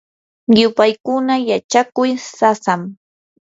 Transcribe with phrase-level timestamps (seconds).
[0.59, 2.81] yupaykuna yachakuy sasam.